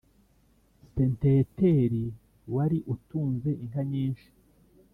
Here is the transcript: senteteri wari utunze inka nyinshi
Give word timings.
senteteri 0.93 2.03
wari 2.53 2.77
utunze 2.93 3.49
inka 3.63 3.81
nyinshi 3.91 4.27